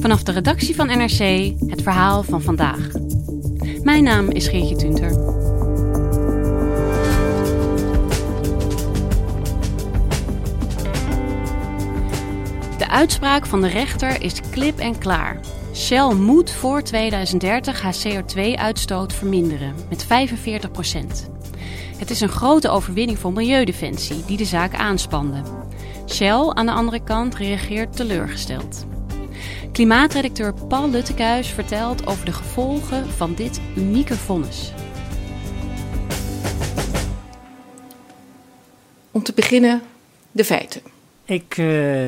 Vanaf 0.00 0.22
de 0.22 0.32
redactie 0.32 0.74
van 0.74 0.86
NRC 0.86 1.52
het 1.66 1.82
verhaal 1.82 2.22
van 2.22 2.42
vandaag. 2.42 2.88
Mijn 3.82 4.04
naam 4.04 4.30
is 4.30 4.48
Geertje 4.48 4.76
Tunter. 4.76 5.08
De 12.78 12.88
uitspraak 12.88 13.46
van 13.46 13.60
de 13.60 13.68
rechter 13.68 14.22
is 14.22 14.40
klip 14.50 14.78
en 14.78 14.98
klaar. 14.98 15.40
Shell 15.74 16.14
moet 16.14 16.50
voor 16.50 16.82
2030 16.82 17.82
haar 17.82 17.96
CO2-uitstoot 18.06 19.12
verminderen 19.12 19.74
met 19.88 20.04
45 20.04 20.70
Het 22.00 22.10
is 22.10 22.20
een 22.20 22.28
grote 22.28 22.68
overwinning 22.68 23.18
voor 23.18 23.32
Milieudefensie 23.32 24.24
die 24.24 24.36
de 24.36 24.44
zaak 24.44 24.74
aanspande. 24.74 25.42
Shell 26.06 26.48
aan 26.48 26.66
de 26.66 26.72
andere 26.72 27.02
kant 27.02 27.34
reageert 27.34 27.96
teleurgesteld. 27.96 28.86
Klimaatredacteur 29.72 30.54
Paul 30.68 30.90
Luttekuis 30.90 31.48
vertelt 31.48 32.06
over 32.06 32.24
de 32.24 32.32
gevolgen 32.32 33.06
van 33.06 33.34
dit 33.34 33.60
unieke 33.76 34.16
vonnis. 34.16 34.72
Om 39.10 39.22
te 39.22 39.32
beginnen 39.34 39.82
de 40.32 40.44
feiten. 40.44 40.82
Ik 41.24 41.56
uh, 41.56 42.06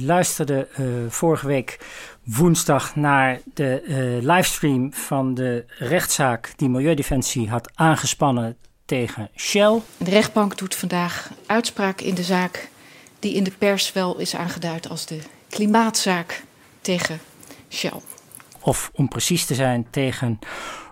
luisterde 0.00 0.68
uh, 0.78 0.86
vorige 1.08 1.46
week 1.46 1.78
woensdag 2.24 2.96
naar 2.96 3.40
de 3.54 3.82
uh, 3.86 3.96
livestream 4.34 4.92
van 4.92 5.34
de 5.34 5.64
rechtszaak 5.78 6.52
die 6.56 6.68
Milieudefensie 6.68 7.48
had 7.48 7.70
aangespannen 7.74 8.56
tegen 8.90 9.30
Shell. 9.36 9.80
De 9.96 10.10
rechtbank 10.10 10.58
doet 10.58 10.74
vandaag 10.74 11.30
uitspraak 11.46 12.00
in 12.00 12.14
de 12.14 12.22
zaak 12.22 12.68
die 13.18 13.34
in 13.34 13.44
de 13.44 13.50
pers 13.58 13.92
wel 13.92 14.18
is 14.18 14.34
aangeduid 14.34 14.88
als 14.88 15.06
de 15.06 15.18
klimaatzaak 15.48 16.44
tegen 16.80 17.20
Shell. 17.68 18.00
Of 18.60 18.90
om 18.94 19.08
precies 19.08 19.44
te 19.44 19.54
zijn 19.54 19.86
tegen 19.90 20.38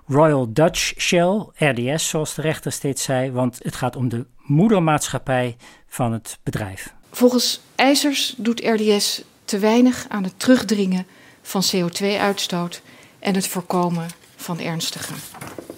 Royal 0.07 0.53
Dutch 0.53 0.93
Shell, 1.01 1.47
RDS 1.55 2.09
zoals 2.09 2.35
de 2.35 2.43
rechter 2.43 2.73
steeds 2.73 3.03
zei, 3.03 3.31
want 3.31 3.59
het 3.63 3.77
gaat 3.77 3.97
om 3.97 4.09
de 4.09 4.27
moedermaatschappij 4.37 5.57
van 5.89 6.13
het 6.13 6.39
bedrijf. 6.43 6.95
Volgens 7.11 7.61
eisers 7.75 8.35
doet 8.37 8.61
RDS 8.61 9.23
te 9.45 9.59
weinig 9.59 10.07
aan 10.09 10.25
het 10.25 10.39
terugdringen 10.39 11.07
van 11.43 11.63
CO2-uitstoot 11.75 12.83
en 13.19 13.35
het 13.35 13.49
voorkomen 13.49 14.09
van 14.37 14.61
ernstige 14.61 15.15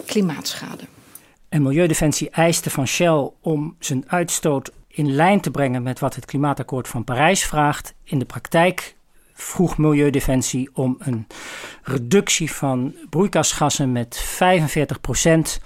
klimaatschade. 0.06 0.84
En 1.50 1.62
Milieudefensie 1.62 2.30
eiste 2.30 2.70
van 2.70 2.86
Shell 2.86 3.30
om 3.40 3.76
zijn 3.78 4.04
uitstoot 4.06 4.72
in 4.88 5.12
lijn 5.12 5.40
te 5.40 5.50
brengen 5.50 5.82
met 5.82 5.98
wat 5.98 6.14
het 6.14 6.24
Klimaatakkoord 6.24 6.88
van 6.88 7.04
Parijs 7.04 7.44
vraagt. 7.44 7.94
In 8.04 8.18
de 8.18 8.24
praktijk 8.24 8.96
vroeg 9.32 9.78
Milieudefensie 9.78 10.70
om 10.72 10.96
een 10.98 11.26
reductie 11.82 12.52
van 12.52 12.94
broeikasgassen 13.08 13.92
met 13.92 14.38
45% 15.58 15.64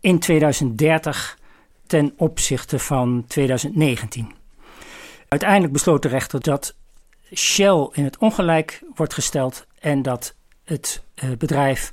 in 0.00 0.18
2030 0.18 1.38
ten 1.86 2.14
opzichte 2.16 2.78
van 2.78 3.24
2019. 3.26 4.32
Uiteindelijk 5.28 5.72
besloot 5.72 6.02
de 6.02 6.08
rechter 6.08 6.40
dat 6.40 6.74
Shell 7.34 7.88
in 7.92 8.04
het 8.04 8.18
ongelijk 8.18 8.82
wordt 8.94 9.14
gesteld 9.14 9.66
en 9.80 10.02
dat 10.02 10.34
het 10.64 11.04
uh, 11.24 11.30
bedrijf 11.38 11.92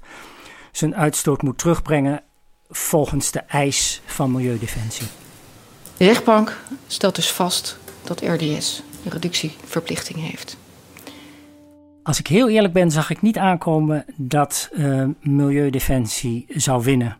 zijn 0.72 0.96
uitstoot 0.96 1.42
moet 1.42 1.58
terugbrengen 1.58 2.24
volgens 2.72 3.32
de 3.32 3.40
eis 3.40 4.02
van 4.06 4.32
Milieudefensie. 4.32 5.08
De 5.98 6.06
rechtbank 6.06 6.58
stelt 6.88 7.16
dus 7.16 7.32
vast 7.32 7.78
dat 8.04 8.22
RDS 8.22 8.84
een 9.06 9.12
reductieverplichting 9.12 10.20
heeft. 10.20 10.58
Als 12.04 12.20
ik 12.20 12.28
heel 12.28 12.50
eerlijk 12.50 12.74
ben, 12.74 12.92
zag 12.92 13.10
ik 13.10 13.22
niet 13.22 13.38
aankomen 13.38 14.06
dat 14.16 14.70
uh, 14.74 15.06
Milieudefensie 15.22 16.46
zou 16.50 16.84
winnen. 16.84 17.18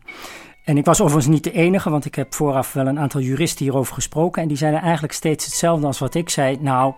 En 0.64 0.76
ik 0.76 0.84
was 0.84 1.00
overigens 1.00 1.34
niet 1.34 1.44
de 1.44 1.52
enige, 1.52 1.90
want 1.90 2.04
ik 2.04 2.14
heb 2.14 2.34
vooraf 2.34 2.72
wel 2.72 2.86
een 2.86 2.98
aantal 2.98 3.20
juristen 3.20 3.64
hierover 3.64 3.94
gesproken. 3.94 4.42
En 4.42 4.48
die 4.48 4.56
zeiden 4.56 4.80
eigenlijk 4.80 5.12
steeds 5.12 5.44
hetzelfde 5.44 5.86
als 5.86 5.98
wat 5.98 6.14
ik 6.14 6.28
zei. 6.28 6.58
Nou, 6.60 6.94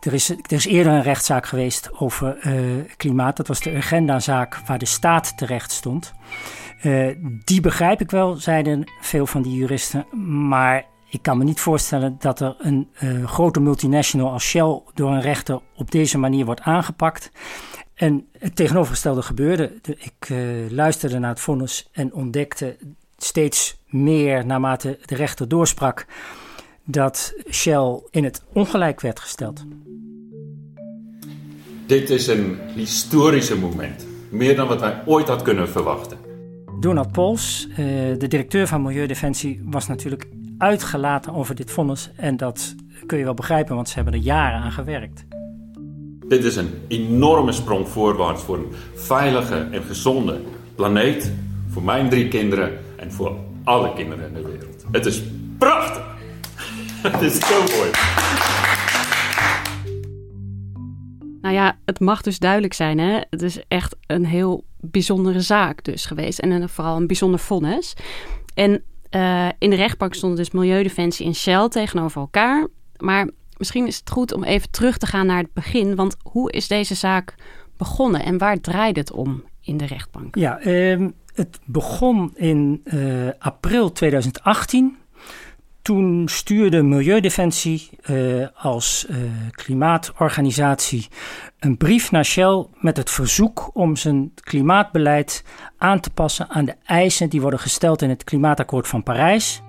er 0.00 0.14
is, 0.14 0.28
er 0.28 0.52
is 0.52 0.66
eerder 0.66 0.92
een 0.92 1.02
rechtszaak 1.02 1.46
geweest 1.46 1.90
over 1.92 2.46
uh, 2.46 2.84
klimaat. 2.96 3.36
Dat 3.36 3.48
was 3.48 3.60
de 3.60 3.74
Urgenda-zaak 3.74 4.60
waar 4.66 4.78
de 4.78 4.86
staat 4.86 5.36
terecht 5.36 5.72
stond. 5.72 6.12
Uh, 6.82 7.14
die 7.44 7.60
begrijp 7.60 8.00
ik 8.00 8.10
wel, 8.10 8.36
zeiden 8.36 8.84
veel 9.00 9.26
van 9.26 9.42
die 9.42 9.54
juristen. 9.54 10.06
Maar 10.48 10.86
ik 11.10 11.22
kan 11.22 11.38
me 11.38 11.44
niet 11.44 11.60
voorstellen 11.60 12.16
dat 12.18 12.40
er 12.40 12.56
een 12.58 12.88
uh, 13.02 13.26
grote 13.26 13.60
multinational 13.60 14.32
als 14.32 14.44
Shell 14.44 14.80
door 14.94 15.10
een 15.10 15.20
rechter 15.20 15.60
op 15.76 15.90
deze 15.90 16.18
manier 16.18 16.44
wordt 16.44 16.60
aangepakt. 16.60 17.30
En 17.94 18.26
het 18.38 18.56
tegenovergestelde 18.56 19.22
gebeurde. 19.22 19.80
Ik 19.82 20.28
uh, 20.28 20.70
luisterde 20.70 21.18
naar 21.18 21.30
het 21.30 21.40
vonnis 21.40 21.88
en 21.92 22.14
ontdekte 22.14 22.76
steeds 23.16 23.76
meer 23.86 24.46
naarmate 24.46 24.98
de 25.04 25.14
rechter 25.14 25.48
doorsprak 25.48 26.06
dat 26.84 27.34
Shell 27.50 28.00
in 28.10 28.24
het 28.24 28.42
ongelijk 28.52 29.00
werd 29.00 29.20
gesteld. 29.20 29.64
Dit 31.86 32.10
is 32.10 32.26
een 32.26 32.58
historische 32.74 33.58
moment, 33.58 34.06
meer 34.30 34.56
dan 34.56 34.68
wat 34.68 34.80
wij 34.80 35.02
ooit 35.06 35.28
had 35.28 35.42
kunnen 35.42 35.68
verwachten. 35.68 36.27
Donald 36.80 37.12
Pols, 37.12 37.66
uh, 37.70 37.76
de 38.18 38.26
directeur 38.28 38.66
van 38.66 38.82
Milieudefensie, 38.82 39.60
was 39.64 39.86
natuurlijk 39.86 40.28
uitgelaten 40.58 41.34
over 41.34 41.54
dit 41.54 41.70
vonnis. 41.70 42.10
En 42.16 42.36
dat 42.36 42.74
kun 43.06 43.18
je 43.18 43.24
wel 43.24 43.34
begrijpen, 43.34 43.74
want 43.74 43.88
ze 43.88 43.94
hebben 43.94 44.12
er 44.12 44.20
jaren 44.20 44.60
aan 44.60 44.72
gewerkt. 44.72 45.24
Dit 46.28 46.44
is 46.44 46.56
een 46.56 46.70
enorme 46.88 47.52
sprong 47.52 47.88
voorwaarts 47.88 48.42
voor 48.42 48.56
een 48.56 48.72
veilige 48.94 49.68
en 49.70 49.82
gezonde 49.82 50.40
planeet. 50.74 51.32
Voor 51.68 51.82
mijn 51.82 52.08
drie 52.08 52.28
kinderen 52.28 52.78
en 52.96 53.12
voor 53.12 53.36
alle 53.64 53.92
kinderen 53.92 54.26
in 54.26 54.34
de 54.34 54.42
wereld. 54.42 54.84
Het 54.90 55.06
is 55.06 55.22
prachtig! 55.58 56.04
Het 57.02 57.22
is 57.22 57.38
zo 57.38 57.60
mooi. 57.60 57.90
Nou 61.40 61.54
ja, 61.54 61.78
het 61.84 62.00
mag 62.00 62.22
dus 62.22 62.38
duidelijk 62.38 62.72
zijn. 62.72 62.98
Hè? 62.98 63.20
Het 63.30 63.42
is 63.42 63.60
echt 63.68 63.96
een 64.06 64.24
heel 64.24 64.64
bijzondere 64.80 65.40
zaak 65.40 65.84
dus 65.84 66.06
geweest. 66.06 66.38
En 66.38 66.68
vooral 66.68 66.96
een 66.96 67.06
bijzonder 67.06 67.40
vonnis. 67.40 67.94
En 68.54 68.82
uh, 69.10 69.48
in 69.58 69.70
de 69.70 69.76
rechtbank 69.76 70.14
stonden 70.14 70.38
dus 70.38 70.50
Milieudefensie 70.50 71.26
en 71.26 71.34
Shell 71.34 71.68
tegenover 71.68 72.20
elkaar. 72.20 72.66
Maar 72.96 73.30
misschien 73.56 73.86
is 73.86 73.96
het 73.96 74.10
goed 74.10 74.32
om 74.32 74.44
even 74.44 74.70
terug 74.70 74.98
te 74.98 75.06
gaan 75.06 75.26
naar 75.26 75.42
het 75.42 75.52
begin. 75.52 75.94
Want 75.94 76.16
hoe 76.22 76.52
is 76.52 76.68
deze 76.68 76.94
zaak 76.94 77.34
begonnen 77.76 78.22
en 78.22 78.38
waar 78.38 78.60
draait 78.60 78.96
het 78.96 79.12
om 79.12 79.44
in 79.60 79.76
de 79.76 79.86
rechtbank? 79.86 80.36
Ja, 80.36 80.66
uh, 80.66 81.08
het 81.34 81.58
begon 81.64 82.30
in 82.34 82.80
uh, 82.84 83.28
april 83.38 83.92
2018. 83.92 84.96
Toen 85.88 86.28
stuurde 86.28 86.82
Milieudefensie 86.82 87.90
uh, 88.10 88.46
als 88.54 89.06
uh, 89.10 89.16
klimaatorganisatie 89.50 91.08
een 91.58 91.76
brief 91.76 92.10
naar 92.10 92.24
Shell 92.24 92.66
met 92.74 92.96
het 92.96 93.10
verzoek 93.10 93.70
om 93.72 93.96
zijn 93.96 94.32
klimaatbeleid 94.34 95.44
aan 95.78 96.00
te 96.00 96.10
passen 96.10 96.48
aan 96.48 96.64
de 96.64 96.74
eisen 96.84 97.30
die 97.30 97.40
worden 97.40 97.60
gesteld 97.60 98.02
in 98.02 98.08
het 98.08 98.24
Klimaatakkoord 98.24 98.88
van 98.88 99.02
Parijs. 99.02 99.62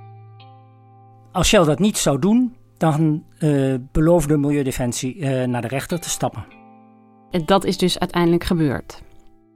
Als 1.31 1.47
Shell 1.47 1.63
dat 1.63 1.79
niet 1.79 1.97
zou 1.97 2.19
doen, 2.19 2.55
dan 2.77 3.23
uh, 3.39 3.75
beloofde 3.91 4.37
Milieudefensie 4.37 5.25
naar 5.25 5.61
de 5.61 5.67
rechter 5.67 5.99
te 5.99 6.09
stappen. 6.09 6.45
En 7.31 7.45
dat 7.45 7.63
is 7.63 7.77
dus 7.77 7.99
uiteindelijk 7.99 8.43
gebeurd. 8.43 9.03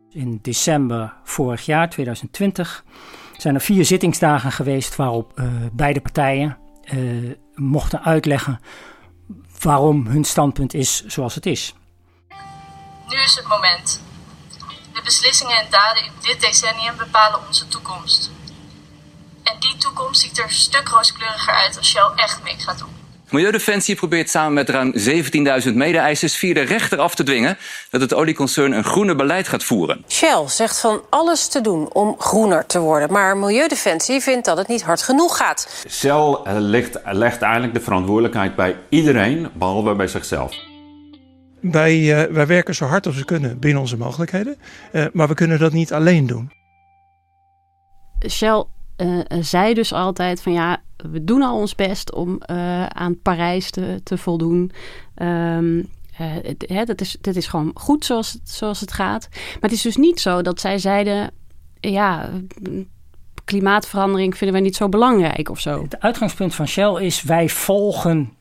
In 0.09 0.39
december 0.41 1.13
vorig 1.23 1.65
jaar, 1.65 1.89
2020 1.89 2.83
zijn 3.37 3.55
er 3.55 3.61
vier 3.61 3.85
zittingsdagen 3.85 4.51
geweest 4.51 4.95
waarop 4.95 5.39
uh, 5.39 5.45
beide 5.71 6.01
partijen 6.01 6.57
uh, 6.93 7.33
mochten 7.55 8.03
uitleggen 8.03 8.59
waarom 9.61 10.07
hun 10.07 10.23
standpunt 10.23 10.73
is 10.73 11.05
zoals 11.05 11.35
het 11.35 11.45
is. 11.45 11.73
Nu 13.07 13.17
is 13.17 13.35
het 13.35 13.47
moment. 13.47 14.01
De 14.93 15.01
beslissingen 15.03 15.57
en 15.57 15.67
daden 15.69 16.03
in 16.03 16.11
dit 16.21 16.41
decennium 16.41 16.97
bepalen 16.97 17.47
onze 17.47 17.67
toekomst. 17.67 18.31
En 19.43 19.59
die 19.59 19.77
toekomst 19.77 20.21
ziet 20.21 20.37
er 20.39 20.51
stuk 20.51 20.87
rooskleuriger 20.87 21.53
uit 21.53 21.77
als 21.77 21.89
Shell 21.89 22.11
echt 22.15 22.43
mee 22.43 22.59
gaat 22.59 22.79
doen. 22.79 23.02
Milieudefensie 23.33 23.95
probeert 23.95 24.29
samen 24.29 24.53
met 24.53 24.69
ruim 24.69 24.93
17.000 25.67 25.73
mede-eisers 25.73 26.35
via 26.35 26.53
de 26.53 26.61
rechter 26.61 26.99
af 26.99 27.15
te 27.15 27.23
dwingen 27.23 27.57
dat 27.89 28.01
het 28.01 28.13
olieconcern 28.13 28.71
een 28.71 28.83
groener 28.83 29.15
beleid 29.15 29.47
gaat 29.47 29.63
voeren. 29.63 30.03
Shell 30.07 30.43
zegt 30.47 30.79
van 30.79 31.01
alles 31.09 31.47
te 31.47 31.61
doen 31.61 31.93
om 31.93 32.15
groener 32.19 32.65
te 32.65 32.79
worden, 32.79 33.11
maar 33.11 33.37
Milieudefensie 33.37 34.21
vindt 34.21 34.45
dat 34.45 34.57
het 34.57 34.67
niet 34.67 34.81
hard 34.81 35.01
genoeg 35.01 35.37
gaat. 35.37 35.85
Shell 35.89 36.37
legt, 36.45 36.99
legt 37.03 37.41
eigenlijk 37.41 37.73
de 37.73 37.79
verantwoordelijkheid 37.79 38.55
bij 38.55 38.75
iedereen, 38.89 39.49
behalve 39.53 39.95
bij 39.95 40.07
zichzelf. 40.07 40.55
Wij, 41.61 41.95
uh, 41.95 42.33
wij 42.33 42.47
werken 42.47 42.75
zo 42.75 42.85
hard 42.85 43.05
als 43.05 43.17
we 43.17 43.25
kunnen 43.25 43.59
binnen 43.59 43.81
onze 43.81 43.97
mogelijkheden, 43.97 44.57
uh, 44.91 45.05
maar 45.13 45.27
we 45.27 45.33
kunnen 45.33 45.59
dat 45.59 45.71
niet 45.71 45.93
alleen 45.93 46.27
doen. 46.27 46.51
Shell 48.29 48.65
uh, 48.97 49.19
zei 49.39 49.73
dus 49.73 49.93
altijd 49.93 50.41
van 50.41 50.53
ja, 50.53 50.81
we 51.11 51.23
doen 51.23 51.41
al 51.41 51.57
ons 51.57 51.75
best 51.75 52.13
om 52.13 52.41
aan 52.87 53.21
Parijs 53.21 53.71
te, 53.71 54.01
te 54.03 54.17
voldoen. 54.17 54.71
Um, 55.15 55.89
het, 56.13 56.65
hè, 56.67 56.83
dat, 56.83 57.01
is, 57.01 57.17
dat 57.21 57.35
is 57.35 57.47
gewoon 57.47 57.71
goed 57.73 58.05
zoals, 58.05 58.39
zoals 58.43 58.79
het 58.79 58.91
gaat. 58.91 59.27
Maar 59.31 59.61
het 59.61 59.71
is 59.71 59.81
dus 59.81 59.95
niet 59.95 60.19
zo 60.19 60.41
dat 60.41 60.59
zij 60.59 60.77
zeiden, 60.77 61.31
ja, 61.79 62.29
klimaatverandering 63.45 64.37
vinden 64.37 64.55
wij 64.55 64.65
niet 64.65 64.75
zo 64.75 64.89
belangrijk 64.89 65.49
of 65.49 65.59
zo. 65.59 65.81
Het 65.81 65.99
uitgangspunt 65.99 66.55
van 66.55 66.67
Shell 66.67 66.93
is 66.93 67.23
wij 67.23 67.49
volgen 67.49 68.33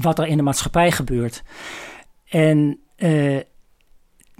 wat 0.00 0.18
er 0.18 0.26
in 0.26 0.36
de 0.36 0.42
maatschappij 0.42 0.92
gebeurt. 0.92 1.42
En 2.28 2.78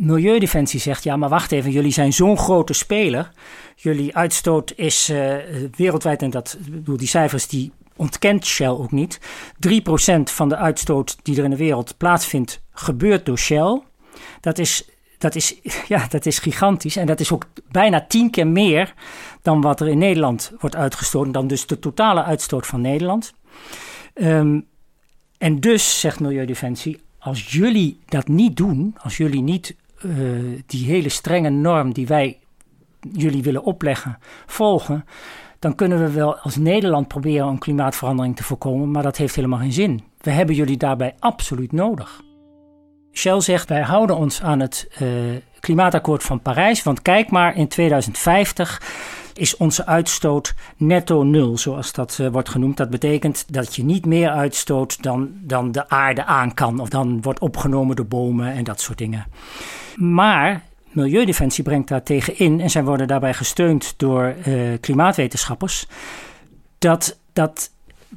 Milieudefensie 0.05 0.81
zegt, 0.81 1.05
ja, 1.05 1.17
maar 1.17 1.29
wacht 1.29 1.53
even, 1.53 1.71
jullie 1.71 1.93
zijn 1.93 2.13
zo'n 2.13 2.39
grote 2.39 2.73
speler. 2.73 3.31
Jullie 3.77 4.17
uitstoot 4.17 4.73
is 4.77 5.11
uh, 5.11 5.35
wereldwijd, 5.77 6.23
en 6.23 6.31
dat, 6.31 6.57
bedoel, 6.69 6.97
die 6.97 7.09
cijfers 7.09 7.49
die 7.49 7.73
ontkent 7.97 8.47
Shell 8.47 8.69
ook 8.69 8.93
niet. 8.93 9.21
3% 9.69 9.81
van 10.25 10.49
de 10.49 10.57
uitstoot 10.57 11.17
die 11.23 11.39
er 11.39 11.45
in 11.45 11.51
de 11.51 11.57
wereld 11.57 11.97
plaatsvindt, 11.97 12.61
gebeurt 12.73 13.27
door 13.27 13.39
Shell. 13.39 13.83
Dat 14.41 14.59
is, 14.59 14.89
dat 15.19 15.35
is, 15.35 15.55
ja, 15.89 16.07
dat 16.09 16.27
is 16.27 16.39
gigantisch. 16.39 16.97
En 16.97 17.07
dat 17.07 17.21
is 17.21 17.33
ook 17.33 17.47
bijna 17.71 18.05
tien 18.09 18.31
keer 18.31 18.47
meer 18.47 18.95
dan 19.43 19.61
wat 19.61 19.81
er 19.81 19.89
in 19.89 19.99
Nederland 19.99 20.53
wordt 20.61 20.77
uitgestoten. 20.77 21.33
Dan 21.33 21.47
dus 21.47 21.67
de 21.67 21.79
totale 21.79 22.23
uitstoot 22.23 22.67
van 22.67 22.81
Nederland. 22.81 23.35
Um, 24.15 24.67
en 25.39 25.61
dus, 25.61 26.01
zegt 26.01 26.21
Milieudefensie, 26.21 27.01
als 27.19 27.53
jullie 27.53 27.99
dat 28.07 28.29
niet 28.29 28.57
doen, 28.57 28.97
als 29.03 29.17
jullie 29.17 29.43
niet 29.43 29.77
uh, 30.05 30.61
die 30.67 30.87
hele 30.87 31.09
strenge 31.09 31.51
norm 31.51 31.93
die 31.93 32.07
wij 32.07 32.39
jullie 33.13 33.43
willen 33.43 33.63
opleggen, 33.63 34.19
volgen, 34.47 35.05
dan 35.59 35.75
kunnen 35.75 35.99
we 35.99 36.11
wel 36.11 36.37
als 36.39 36.57
Nederland 36.57 37.09
proberen 37.09 37.49
een 37.49 37.59
klimaatverandering 37.59 38.37
te 38.37 38.45
voorkomen, 38.45 38.91
maar 38.91 39.03
dat 39.03 39.17
heeft 39.17 39.35
helemaal 39.35 39.59
geen 39.59 39.73
zin. 39.73 40.03
We 40.21 40.31
hebben 40.31 40.55
jullie 40.55 40.77
daarbij 40.77 41.15
absoluut 41.19 41.73
nodig. 41.73 42.23
Shell 43.15 43.41
zegt 43.41 43.69
wij 43.69 43.83
houden 43.83 44.17
ons 44.17 44.43
aan 44.43 44.61
het 44.61 44.89
uh, 45.03 45.09
klimaatakkoord 45.61 46.23
van 46.23 46.41
Parijs, 46.41 46.83
want 46.83 47.03
kijk 47.03 47.31
maar 47.31 47.57
in 47.57 47.69
2050 47.69 48.83
is 49.35 49.57
onze 49.57 49.87
uitstoot 49.87 50.55
netto 50.77 51.23
nul, 51.23 51.59
zoals 51.59 51.93
dat 51.93 52.19
uh, 52.21 52.29
wordt 52.29 52.49
genoemd. 52.49 52.77
Dat 52.77 52.91
betekent 52.91 53.45
dat 53.55 53.77
je 53.77 53.85
niet 53.85 54.07
meer 54.07 54.31
uitstoot 54.31 55.03
dan, 55.03 55.31
dan 55.33 55.73
de 55.73 55.89
aarde 55.89 56.25
aan 56.25 56.55
kan, 56.55 56.81
of 56.81 56.89
dan 56.89 57.23
wordt 57.23 57.41
opgenomen 57.41 57.97
door 57.97 58.07
bomen 58.07 58.53
en 58.53 58.65
dat 58.65 58.81
soort 58.81 58.99
dingen. 58.99 59.27
Maar 59.97 60.63
Milieudefensie 60.91 61.65
brengt 61.65 61.89
daar 61.89 62.03
tegen 62.03 62.39
in, 62.39 62.61
en 62.61 62.71
zij 62.71 62.85
worden 62.85 63.07
daarbij 63.07 63.35
gesteund 63.35 63.95
door 63.97 64.35
uh, 64.47 64.79
klimaatwetenschappers, 64.81 65.87
dat 66.79 67.19
dat 67.33 67.71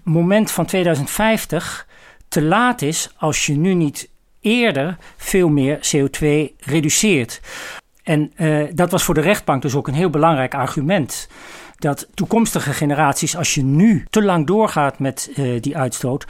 moment 0.04 0.52
van 0.52 0.66
2050 0.66 1.88
te 2.28 2.42
laat 2.42 2.82
is 2.82 3.14
als 3.18 3.46
je 3.46 3.58
nu 3.58 3.74
niet 3.74 4.10
eerder 4.48 4.98
veel 5.18 5.50
meer 5.50 5.78
CO2 5.78 6.56
reduceert. 6.60 7.42
En 8.04 8.32
uh, 8.38 8.68
dat 8.74 8.92
was 8.92 9.04
voor 9.04 9.14
de 9.14 9.22
rechtbank 9.22 9.62
dus 9.62 9.76
ook 9.76 9.88
een 9.88 9.94
heel 9.94 10.10
belangrijk 10.10 10.54
argument. 10.54 11.30
Dat 11.76 12.08
toekomstige 12.14 12.74
generaties, 12.74 13.38
als 13.38 13.54
je 13.54 13.64
nu 13.64 14.06
te 14.10 14.24
lang 14.24 14.48
doorgaat 14.48 15.00
met 15.00 15.32
uh, 15.36 15.62
die 15.62 15.78
uitstoot, 15.78 16.26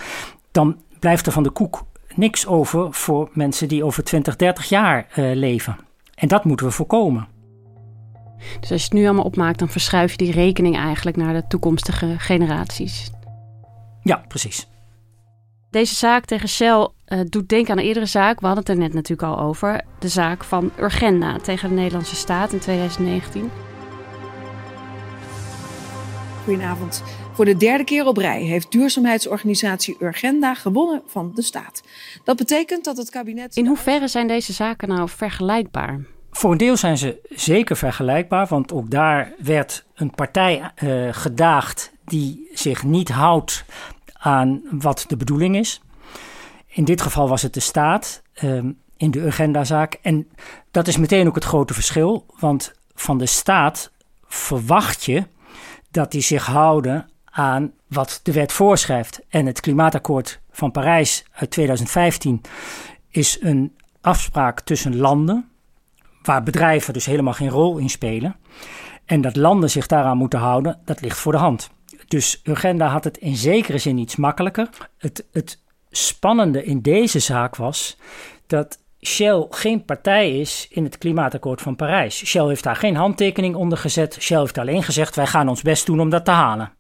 dan 0.52 0.78
blijft 1.00 1.26
er 1.26 1.32
van 1.32 1.44
de 1.44 1.50
koek 1.50 1.86
niks 2.16 2.48
over 2.48 2.94
voor 2.94 3.30
mensen 3.34 3.68
die 3.68 3.84
over 3.84 4.04
20, 4.04 4.36
30 4.36 4.70
jaar 4.70 5.08
uh, 5.16 5.36
leven. 5.36 5.78
En 6.16 6.28
dat 6.28 6.44
moeten 6.44 6.66
we 6.66 6.72
voorkomen. 6.72 7.28
Dus 8.60 8.72
als 8.72 8.82
je 8.82 8.88
het 8.88 8.94
nu 8.94 9.06
allemaal 9.06 9.24
opmaakt, 9.24 9.60
dan 9.60 9.70
verschuif 9.70 10.12
je 10.12 10.18
die 10.18 10.32
rekening 10.32 10.78
eigenlijk 10.78 11.18
naar 11.18 11.34
de 11.34 11.48
toekomstige 11.48 12.16
generaties. 12.18 13.12
Ja, 14.02 14.24
precies. 14.28 14.68
Deze 15.70 15.96
zaak 15.96 16.26
tegen 16.26 16.50
Shell 16.50 16.88
uh, 17.08 17.20
doet 17.30 17.50
denken 17.50 17.72
aan 17.72 17.78
een 17.78 17.86
eerdere 17.86 18.06
zaak. 18.06 18.40
We 18.40 18.46
hadden 18.46 18.66
het 18.66 18.74
er 18.74 18.82
net 18.82 18.94
natuurlijk 18.94 19.30
al 19.30 19.40
over. 19.40 19.82
De 20.00 20.08
zaak 20.08 20.44
van 20.44 20.72
Urgenda 20.80 21.38
tegen 21.38 21.70
de 21.70 21.76
Nederlandse 21.76 22.16
staat 22.16 22.54
in 22.54 22.60
2019. 22.60 23.52
Goedenavond. 26.44 27.04
Voor 27.34 27.46
de 27.46 27.58
derde 27.58 27.84
keer 27.84 28.06
op 28.06 28.18
rij 28.18 28.42
heeft 28.42 28.72
duurzaamheidsorganisatie 28.72 29.98
Urgenda 30.00 30.54
gewonnen 30.54 31.02
van 31.06 31.32
de 31.36 31.42
staat. 31.42 31.84
Dat 32.24 32.38
betekent 32.38 32.84
dat 32.84 32.98
het 32.98 33.10
kabinet. 33.10 33.56
In 33.56 33.68
hoeverre 33.68 34.08
zijn 34.08 34.28
deze 34.28 34.54
zaken 34.54 34.88
nou 34.88 35.10
vergelijkbaar? 35.10 36.00
Voor 36.32 36.52
een 36.52 36.58
deel 36.58 36.78
zijn 36.78 36.98
ze 36.98 37.28
zeker 37.30 37.78
vergelijkbaar, 37.78 38.48
want 38.48 38.74
ook 38.74 38.92
daar 38.92 39.34
werd 39.38 39.86
een 39.96 40.12
partij 40.12 40.72
uh, 40.84 41.08
gedaagd 41.12 41.92
die 42.06 42.50
zich 42.54 42.84
niet 42.84 43.10
houdt 43.10 43.66
aan 44.14 44.62
wat 44.72 45.06
de 45.08 45.18
bedoeling 45.18 45.56
is. 45.56 45.82
In 46.78 46.84
dit 46.84 47.02
geval 47.02 47.30
was 47.30 47.42
het 47.42 47.54
de 47.54 47.60
staat 47.60 48.22
um, 48.44 48.80
in 48.98 49.12
de 49.12 49.26
agendazaak. 49.26 50.00
En 50.02 50.28
dat 50.72 50.88
is 50.88 50.98
meteen 50.98 51.28
ook 51.28 51.36
het 51.36 51.44
grote 51.44 51.74
verschil, 51.74 52.26
want 52.40 52.74
van 52.96 53.18
de 53.18 53.26
staat 53.26 53.92
verwacht 54.28 55.04
je 55.04 55.24
dat 55.92 56.12
die 56.12 56.22
zich 56.22 56.46
houden 56.46 57.10
aan 57.26 57.72
wat 57.88 58.20
de 58.24 58.32
wet 58.32 58.52
voorschrijft. 58.52 59.22
En 59.30 59.46
het 59.46 59.60
klimaatakkoord 59.60 60.40
van 60.52 60.72
Parijs 60.72 61.26
uit 61.32 61.52
2015 61.52 62.42
is 63.10 63.38
een 63.42 63.76
afspraak 64.02 64.60
tussen 64.60 64.98
landen, 64.98 65.50
waar 66.24 66.44
bedrijven 66.44 66.94
dus 66.94 67.06
helemaal 67.06 67.34
geen 67.34 67.50
rol 67.50 67.78
in 67.78 67.90
spelen. 67.90 68.36
En 69.06 69.22
dat 69.22 69.36
landen 69.36 69.70
zich 69.70 69.88
daaraan 69.88 70.18
moeten 70.18 70.40
houden, 70.40 70.80
dat 70.86 71.02
ligt 71.02 71.18
voor 71.18 71.32
de 71.32 71.38
hand. 71.38 71.70
Dus 72.08 72.42
Urgenda 72.44 72.88
had 72.88 73.04
het 73.04 73.18
in 73.18 73.36
zekere 73.36 73.78
zin 73.78 73.98
iets 73.98 74.16
makkelijker. 74.16 74.70
Het, 74.98 75.26
het 75.32 75.66
spannende 75.90 76.64
in 76.64 76.82
deze 76.82 77.20
zaak 77.20 77.56
was 77.56 77.98
dat 78.48 78.80
Shell 79.06 79.48
geen 79.50 79.86
partij 79.86 80.40
is 80.40 80.68
in 80.70 80.84
het 80.84 80.98
klimaatakkoord 80.98 81.62
van 81.62 81.76
Parijs. 81.76 82.26
Shell 82.26 82.48
heeft 82.48 82.64
daar 82.64 82.76
geen 82.76 82.96
handtekening 82.96 83.56
onder 83.56 83.78
gezet. 83.78 84.18
Shell 84.20 84.40
heeft 84.40 84.58
alleen 84.58 84.84
gezegd: 84.84 85.16
wij 85.16 85.28
gaan 85.28 85.50
ons 85.50 85.62
best 85.62 85.86
doen 85.86 86.00
om 86.00 86.10
dat 86.10 86.26
te 86.26 86.32
halen. 86.32 86.72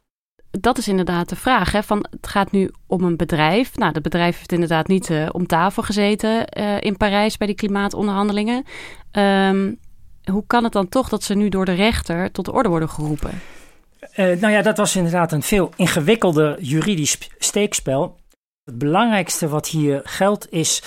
Dat 0.51 0.77
is 0.77 0.87
inderdaad 0.87 1.29
de 1.29 1.35
vraag. 1.35 1.71
Hè? 1.71 1.83
Van, 1.83 2.05
het 2.09 2.27
gaat 2.27 2.51
nu 2.51 2.71
om 2.87 3.03
een 3.03 3.17
bedrijf. 3.17 3.77
Nou, 3.77 3.93
dat 3.93 4.03
bedrijf 4.03 4.37
heeft 4.37 4.51
inderdaad 4.51 4.87
niet 4.87 5.09
uh, 5.09 5.29
om 5.31 5.47
tafel 5.47 5.83
gezeten 5.83 6.47
uh, 6.57 6.81
in 6.81 6.97
Parijs 6.97 7.37
bij 7.37 7.47
die 7.47 7.55
klimaatonderhandelingen. 7.55 8.63
Um, 9.11 9.79
hoe 10.31 10.43
kan 10.47 10.63
het 10.63 10.73
dan 10.73 10.89
toch 10.89 11.09
dat 11.09 11.23
ze 11.23 11.33
nu 11.33 11.49
door 11.49 11.65
de 11.65 11.73
rechter 11.73 12.31
tot 12.31 12.45
de 12.45 12.51
orde 12.51 12.69
worden 12.69 12.89
geroepen? 12.89 13.41
Uh, 14.15 14.25
nou 14.39 14.53
ja, 14.53 14.61
dat 14.61 14.77
was 14.77 14.95
inderdaad 14.95 15.31
een 15.31 15.41
veel 15.41 15.71
ingewikkelder 15.75 16.61
juridisch 16.61 17.17
steekspel. 17.37 18.17
Het 18.67 18.77
belangrijkste 18.77 19.47
wat 19.47 19.67
hier 19.67 20.01
geldt 20.03 20.51
is 20.51 20.83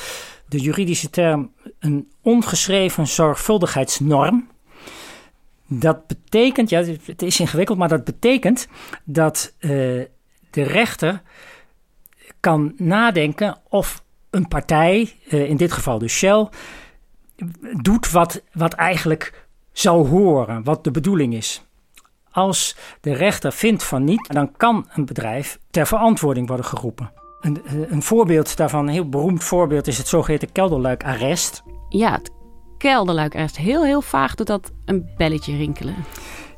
de 0.48 0.58
juridische 0.58 1.10
term 1.10 1.52
een 1.78 2.10
ongeschreven 2.20 3.06
zorgvuldigheidsnorm. 3.06 4.48
Dat 5.66 6.06
betekent, 6.06 6.70
ja, 6.70 6.84
het 7.04 7.22
is 7.22 7.40
ingewikkeld, 7.40 7.78
maar 7.78 7.88
dat 7.88 8.04
betekent 8.04 8.68
dat 9.04 9.54
uh, 9.58 9.70
de 10.50 10.62
rechter 10.62 11.22
kan 12.40 12.72
nadenken 12.76 13.58
of 13.68 14.02
een 14.30 14.48
partij, 14.48 15.14
uh, 15.28 15.48
in 15.48 15.56
dit 15.56 15.72
geval 15.72 15.98
dus 15.98 16.12
Shell, 16.12 16.48
doet 17.82 18.10
wat, 18.10 18.42
wat 18.52 18.72
eigenlijk 18.72 19.46
zou 19.72 20.08
horen, 20.08 20.64
wat 20.64 20.84
de 20.84 20.90
bedoeling 20.90 21.34
is. 21.34 21.62
Als 22.30 22.76
de 23.00 23.12
rechter 23.12 23.52
vindt 23.52 23.84
van 23.84 24.04
niet, 24.04 24.28
dan 24.32 24.56
kan 24.56 24.88
een 24.92 25.04
bedrijf 25.04 25.58
ter 25.70 25.86
verantwoording 25.86 26.48
worden 26.48 26.66
geroepen. 26.66 27.19
Een, 27.40 27.58
een 27.88 28.02
voorbeeld 28.02 28.56
daarvan, 28.56 28.86
een 28.86 28.92
heel 28.92 29.08
beroemd 29.08 29.44
voorbeeld, 29.44 29.86
is 29.86 29.98
het 29.98 30.08
zogeheten 30.08 30.52
kelderluikarrest. 30.52 31.62
Ja, 31.88 32.12
het 32.12 32.30
kelderluikarrest. 32.78 33.56
Heel, 33.56 33.84
heel 33.84 34.02
vaag 34.02 34.34
doet 34.34 34.46
dat 34.46 34.72
een 34.84 35.10
belletje 35.16 35.56
rinkelen. 35.56 35.94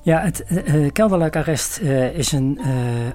Ja, 0.04 0.20
het 0.20 0.44
uh, 0.50 0.90
kelderluikarrest 0.92 1.80
uh, 1.82 2.18
is 2.18 2.32
een 2.32 2.58
uh, 2.60 2.66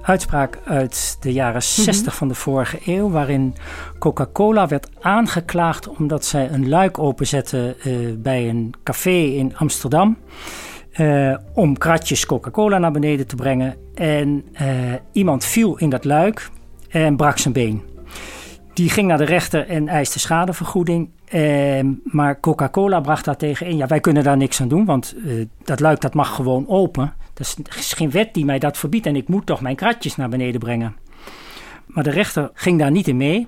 uitspraak 0.02 0.58
uit 0.64 1.16
de 1.20 1.32
jaren 1.32 1.62
60 1.62 1.94
mm-hmm. 1.94 2.12
van 2.12 2.28
de 2.28 2.34
vorige 2.34 2.78
eeuw, 2.84 3.10
waarin 3.10 3.54
Coca-Cola 3.98 4.68
werd 4.68 4.88
aangeklaagd 5.00 5.88
omdat 5.88 6.24
zij 6.24 6.50
een 6.50 6.68
luik 6.68 6.98
openzette 6.98 7.76
bij 8.18 8.48
een 8.48 8.74
café 8.82 9.20
in 9.20 9.56
Amsterdam. 9.56 10.18
om 11.54 11.78
kratjes 11.78 12.26
Coca-Cola 12.26 12.78
naar 12.78 12.92
beneden 12.92 13.26
te 13.26 13.36
brengen. 13.36 13.76
En 13.94 14.44
iemand 15.12 15.44
viel 15.44 15.78
in 15.78 15.90
dat 15.90 16.04
luik 16.04 16.50
en 16.88 17.16
brak 17.16 17.38
zijn 17.38 17.54
been. 17.54 17.82
Die 18.72 18.90
ging 18.90 19.08
naar 19.08 19.18
de 19.18 19.24
rechter 19.24 19.68
en 19.68 19.88
eiste 19.88 20.18
schadevergoeding. 20.18 21.10
Eh, 21.24 21.80
maar 22.04 22.40
Coca-Cola 22.40 23.00
bracht 23.00 23.24
daar 23.24 23.36
tegen 23.36 23.66
in. 23.66 23.76
Ja, 23.76 23.86
wij 23.86 24.00
kunnen 24.00 24.24
daar 24.24 24.36
niks 24.36 24.60
aan 24.60 24.68
doen, 24.68 24.84
want 24.84 25.14
uh, 25.16 25.46
dat 25.64 25.80
luik 25.80 26.00
dat 26.00 26.14
mag 26.14 26.34
gewoon 26.34 26.68
open. 26.68 27.12
Er 27.34 27.76
is, 27.76 27.92
geen 27.92 28.10
wet 28.10 28.34
die 28.34 28.44
mij 28.44 28.58
dat 28.58 28.78
verbiedt 28.78 29.06
en 29.06 29.16
ik 29.16 29.28
moet 29.28 29.46
toch 29.46 29.60
mijn 29.60 29.76
kratjes 29.76 30.16
naar 30.16 30.28
beneden 30.28 30.60
brengen. 30.60 30.96
Maar 31.86 32.04
de 32.04 32.10
rechter 32.10 32.50
ging 32.54 32.78
daar 32.78 32.90
niet 32.90 33.08
in 33.08 33.16
mee. 33.16 33.46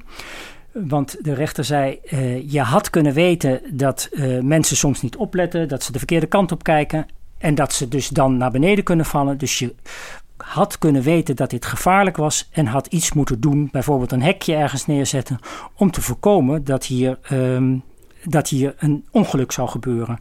Want 0.73 1.17
de 1.25 1.35
rechter 1.35 1.65
zei: 1.65 1.99
uh, 2.11 2.51
Je 2.51 2.61
had 2.61 2.91
kunnen 2.91 3.13
weten 3.13 3.61
dat 3.71 4.09
uh, 4.13 4.41
mensen 4.41 4.77
soms 4.77 5.03
niet 5.03 5.17
opletten, 5.17 5.69
dat 5.69 5.83
ze 5.83 5.93
de 5.93 5.99
verkeerde 5.99 6.27
kant 6.27 6.53
op 6.53 6.63
kijken. 6.63 7.07
En 7.39 7.55
dat 7.55 7.73
ze 7.73 7.89
dus 7.89 8.09
dan 8.09 8.37
naar 8.37 8.51
beneden 8.51 8.85
kunnen 8.85 9.07
vallen. 9.07 9.39
Dus 9.39 9.59
je 9.59 9.75
had 10.43 10.79
kunnen 10.79 11.03
weten 11.03 11.37
dat 11.37 11.51
dit 11.51 11.65
gevaarlijk 11.65 12.17
was 12.17 12.49
en 12.53 12.67
had 12.67 12.87
iets 12.87 13.13
moeten 13.13 13.41
doen, 13.41 13.69
bijvoorbeeld 13.73 14.13
een 14.13 14.23
hekje 14.23 14.55
ergens 14.55 14.87
neerzetten, 14.87 15.39
om 15.75 15.91
te 15.91 16.01
voorkomen 16.01 16.65
dat 16.65 16.85
hier, 16.85 17.19
um, 17.33 17.83
dat 18.25 18.49
hier 18.49 18.75
een 18.79 19.05
ongeluk 19.11 19.53
zou 19.53 19.69
gebeuren. 19.69 20.19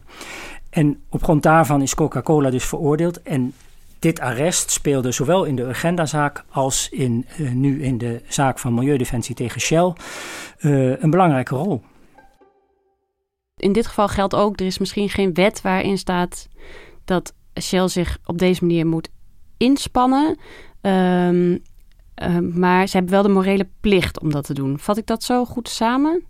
En 0.70 1.02
op 1.08 1.22
grond 1.22 1.42
daarvan 1.42 1.82
is 1.82 1.94
Coca-Cola 1.94 2.50
dus 2.50 2.64
veroordeeld. 2.64 3.22
En 3.22 3.54
dit 3.98 4.20
arrest 4.20 4.70
speelde 4.70 5.12
zowel 5.12 5.44
in 5.44 5.56
de 5.56 5.62
Urgenda-zaak 5.62 6.44
als 6.48 6.88
in, 6.88 7.26
uh, 7.38 7.50
nu 7.50 7.82
in 7.82 7.98
de 7.98 8.22
zaak 8.28 8.58
van 8.58 8.74
Milieudefensie 8.74 9.34
tegen 9.34 9.60
Shell 9.60 9.92
uh, 10.60 11.02
een 11.02 11.10
belangrijke 11.10 11.54
rol. 11.54 11.82
In 13.56 13.72
dit 13.72 13.86
geval 13.86 14.08
geldt 14.08 14.34
ook, 14.34 14.60
er 14.60 14.66
is 14.66 14.78
misschien 14.78 15.08
geen 15.08 15.34
wet 15.34 15.60
waarin 15.60 15.98
staat 15.98 16.48
dat 17.04 17.34
Shell 17.60 17.88
zich 17.88 18.18
op 18.24 18.38
deze 18.38 18.64
manier 18.64 18.86
moet 18.86 19.08
inspannen. 19.60 20.38
Um, 20.80 21.62
uh, 22.22 22.38
maar 22.38 22.86
ze 22.86 22.96
hebben 22.96 23.12
wel 23.12 23.22
de 23.22 23.28
morele 23.28 23.68
plicht 23.80 24.20
om 24.20 24.32
dat 24.32 24.44
te 24.44 24.54
doen. 24.54 24.78
Vat 24.78 24.96
ik 24.96 25.06
dat 25.06 25.22
zo 25.22 25.44
goed 25.44 25.68
samen? 25.68 26.22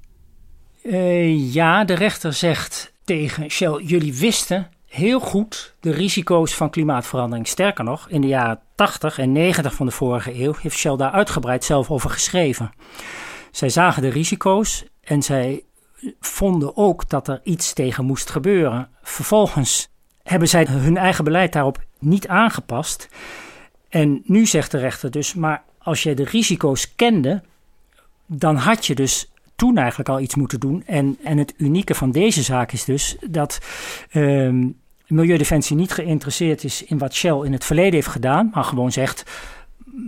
Uh, 0.83 1.53
ja, 1.55 1.85
de 1.85 1.95
rechter 1.95 2.33
zegt 2.33 2.93
tegen 3.05 3.51
Shell: 3.51 3.83
jullie 3.83 4.15
wisten 4.15 4.69
heel 4.87 5.21
goed 5.21 5.75
de 5.81 5.91
risico's 5.91 6.55
van 6.55 6.71
klimaatverandering. 6.71 7.49
Sterker 7.49 7.85
nog, 7.85 8.09
in 8.09 8.21
de 8.21 8.27
jaren 8.27 8.61
80 8.75 9.19
en 9.19 9.33
90 9.33 9.75
van 9.75 9.87
de 9.87 9.93
vorige 9.93 10.43
eeuw 10.43 10.55
heeft 10.61 10.77
Shell 10.77 10.97
daar 10.97 11.11
uitgebreid 11.11 11.65
zelf 11.65 11.91
over 11.91 12.11
geschreven. 12.11 12.71
Zij 13.51 13.69
zagen 13.69 14.03
de 14.03 14.09
risico's 14.09 14.85
en 15.03 15.23
zij 15.23 15.65
vonden 16.21 16.77
ook 16.77 17.09
dat 17.09 17.29
er 17.29 17.41
iets 17.43 17.73
tegen 17.73 18.05
moest 18.05 18.31
gebeuren. 18.31 18.89
Vervolgens 19.03 19.89
hebben 20.23 20.49
zij 20.49 20.67
hun 20.69 20.97
eigen 20.97 21.25
beleid 21.25 21.53
daarop 21.53 21.79
niet 22.01 22.29
aangepast. 22.29 23.09
En 23.89 24.23
nu 24.25 24.47
zegt 24.47 24.71
de 24.71 24.79
rechter 24.79 25.11
dus, 25.11 25.35
maar 25.35 25.63
als 25.79 26.03
je 26.03 26.15
de 26.15 26.25
risico's 26.25 26.95
kende, 26.95 27.43
dan 28.27 28.57
had 28.57 28.87
je 28.87 28.95
dus 28.95 29.33
toen 29.57 29.77
eigenlijk 29.77 30.09
al 30.09 30.21
iets 30.21 30.35
moeten 30.35 30.61
doen. 30.61 30.83
En, 30.87 31.19
en 31.23 31.39
het 31.39 31.55
unieke 31.57 31.95
van 31.95 32.11
deze 32.11 32.43
zaak 32.43 32.73
is 32.73 32.85
dus 32.85 33.17
dat 33.29 33.59
uh, 34.13 34.71
Milieudefensie 35.07 35.77
niet 35.77 35.93
geïnteresseerd 35.93 36.65
is 36.65 36.85
in 36.85 36.99
wat 36.99 37.15
Shell 37.15 37.41
in 37.45 37.53
het 37.53 37.65
verleden 37.65 37.95
heeft 37.95 38.07
gedaan, 38.07 38.51
maar 38.55 38.65
gewoon 38.65 38.93
zegt: 38.93 39.25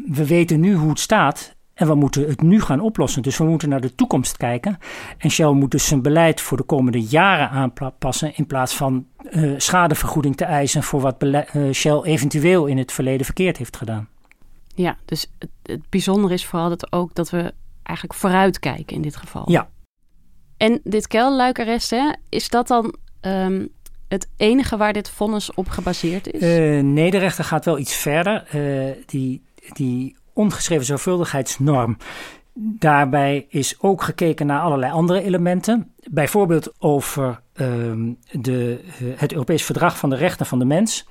we 0.06 0.26
weten 0.26 0.60
nu 0.60 0.74
hoe 0.74 0.90
het 0.90 1.00
staat. 1.00 1.54
En 1.74 1.86
we 1.86 1.94
moeten 1.94 2.28
het 2.28 2.42
nu 2.42 2.60
gaan 2.60 2.80
oplossen. 2.80 3.22
Dus 3.22 3.38
we 3.38 3.44
moeten 3.44 3.68
naar 3.68 3.80
de 3.80 3.94
toekomst 3.94 4.36
kijken. 4.36 4.78
En 5.18 5.30
Shell 5.30 5.50
moet 5.50 5.70
dus 5.70 5.86
zijn 5.86 6.02
beleid 6.02 6.40
voor 6.40 6.56
de 6.56 6.62
komende 6.62 7.00
jaren 7.00 7.50
aanpassen. 7.50 8.36
In 8.36 8.46
plaats 8.46 8.76
van 8.76 9.06
uh, 9.30 9.54
schadevergoeding 9.56 10.36
te 10.36 10.44
eisen 10.44 10.82
voor 10.82 11.00
wat 11.00 11.22
uh, 11.22 11.72
Shell 11.72 12.00
eventueel 12.02 12.66
in 12.66 12.78
het 12.78 12.92
verleden 12.92 13.24
verkeerd 13.24 13.56
heeft 13.56 13.76
gedaan. 13.76 14.08
Ja, 14.74 14.96
dus 15.04 15.30
het, 15.38 15.50
het 15.62 15.88
bijzondere 15.88 16.34
is 16.34 16.46
vooral 16.46 16.68
dat 16.68 16.92
ook 16.92 17.14
dat 17.14 17.30
we 17.30 17.54
eigenlijk 17.82 18.18
vooruitkijken 18.18 18.96
in 18.96 19.02
dit 19.02 19.16
geval. 19.16 19.50
Ja. 19.50 19.68
En 20.56 20.80
dit 20.84 21.06
kelluikarrest, 21.06 21.90
hè, 21.90 22.12
is 22.28 22.48
dat 22.48 22.68
dan 22.68 22.94
um, 23.20 23.68
het 24.08 24.28
enige 24.36 24.76
waar 24.76 24.92
dit 24.92 25.10
vonnis 25.10 25.54
op 25.54 25.68
gebaseerd 25.68 26.32
is? 26.32 26.42
Uh, 26.42 26.82
nee, 26.82 27.10
de 27.10 27.18
rechter 27.18 27.44
gaat 27.44 27.64
wel 27.64 27.78
iets 27.78 27.94
verder. 27.94 28.46
die, 29.06 29.42
die 29.72 30.16
ongeschreven 30.32 30.84
zorgvuldigheidsnorm. 30.84 31.96
Daarbij 32.54 33.46
is 33.48 33.76
ook 33.80 34.02
gekeken 34.02 34.46
naar 34.46 34.60
allerlei 34.60 34.92
andere 34.92 35.22
elementen. 35.22 35.92
Bijvoorbeeld 36.10 36.72
over 36.78 37.40
um, 37.54 38.18
de, 38.30 38.80
uh, 39.02 39.12
het 39.16 39.32
Europees 39.32 39.64
Verdrag 39.64 39.98
van 39.98 40.10
de 40.10 40.16
Rechten 40.16 40.46
van 40.46 40.58
de 40.58 40.64
Mens. 40.64 41.06